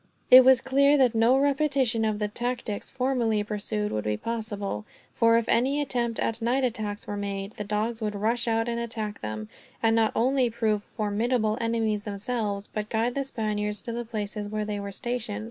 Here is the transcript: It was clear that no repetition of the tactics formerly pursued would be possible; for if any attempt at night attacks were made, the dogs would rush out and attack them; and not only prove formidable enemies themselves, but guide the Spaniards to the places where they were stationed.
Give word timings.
It 0.31 0.43
was 0.43 0.61
clear 0.61 0.97
that 0.97 1.13
no 1.13 1.37
repetition 1.37 2.03
of 2.05 2.17
the 2.17 2.27
tactics 2.27 2.89
formerly 2.89 3.43
pursued 3.43 3.91
would 3.91 4.05
be 4.05 4.17
possible; 4.17 4.83
for 5.11 5.37
if 5.37 5.47
any 5.47 5.79
attempt 5.79 6.17
at 6.19 6.41
night 6.41 6.63
attacks 6.63 7.05
were 7.05 7.15
made, 7.15 7.53
the 7.57 7.63
dogs 7.63 8.01
would 8.01 8.15
rush 8.15 8.47
out 8.47 8.67
and 8.67 8.79
attack 8.79 9.21
them; 9.21 9.47
and 9.83 9.95
not 9.95 10.11
only 10.15 10.49
prove 10.49 10.81
formidable 10.83 11.55
enemies 11.61 12.03
themselves, 12.05 12.67
but 12.67 12.89
guide 12.89 13.13
the 13.13 13.23
Spaniards 13.23 13.79
to 13.83 13.91
the 13.91 14.03
places 14.03 14.49
where 14.49 14.65
they 14.65 14.79
were 14.79 14.91
stationed. 14.91 15.39